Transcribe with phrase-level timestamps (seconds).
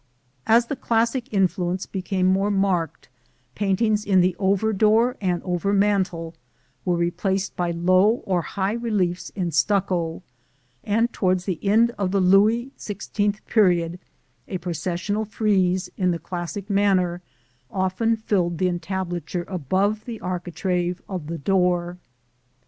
[0.47, 3.07] As the classic influence became more marked,
[3.53, 6.33] paintings in the over door and over mantel
[6.85, 10.23] were replaced by low or high reliefs in stucco:
[10.83, 13.99] and towards the end of the Louis XVI period
[14.47, 17.21] a processional frieze in the classic manner
[17.69, 22.11] often filled the entablature above the architrave of the door (see Plate XVI).